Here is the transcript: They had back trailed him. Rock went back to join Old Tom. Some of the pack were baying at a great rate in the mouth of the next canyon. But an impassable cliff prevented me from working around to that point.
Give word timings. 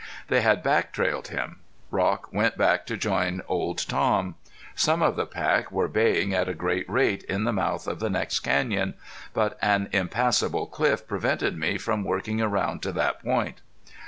They 0.29 0.41
had 0.41 0.63
back 0.63 0.93
trailed 0.93 1.27
him. 1.27 1.57
Rock 1.91 2.29
went 2.33 2.57
back 2.57 2.87
to 2.87 2.97
join 2.97 3.43
Old 3.47 3.87
Tom. 3.87 4.33
Some 4.73 5.03
of 5.03 5.15
the 5.15 5.27
pack 5.27 5.71
were 5.71 5.87
baying 5.87 6.33
at 6.33 6.49
a 6.49 6.55
great 6.55 6.89
rate 6.89 7.21
in 7.25 7.43
the 7.43 7.53
mouth 7.53 7.85
of 7.87 7.99
the 7.99 8.09
next 8.09 8.39
canyon. 8.39 8.95
But 9.35 9.59
an 9.61 9.89
impassable 9.91 10.65
cliff 10.65 11.07
prevented 11.07 11.55
me 11.55 11.77
from 11.77 12.03
working 12.03 12.41
around 12.41 12.81
to 12.81 12.91
that 12.93 13.21
point. 13.23 13.61